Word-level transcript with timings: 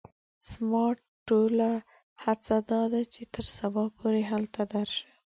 زما 0.47 0.85
ټوله 1.27 1.71
هڅه 2.23 2.55
دا 2.71 2.81
ده 2.93 3.01
چې 3.13 3.21
تر 3.33 3.45
سبا 3.57 3.83
پوري 3.97 4.23
هلته 4.31 4.61
درشم. 4.73 5.09